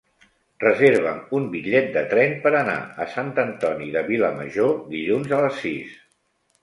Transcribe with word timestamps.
Reserva'm 0.61 1.19
un 1.39 1.43
bitllet 1.51 1.91
de 1.97 2.03
tren 2.15 2.33
per 2.45 2.53
anar 2.61 2.79
a 3.05 3.09
Sant 3.17 3.31
Antoni 3.47 3.91
de 3.99 4.03
Vilamajor 4.09 4.75
dilluns 4.95 5.37
a 5.39 5.43
les 5.47 5.61
sis. 5.67 5.93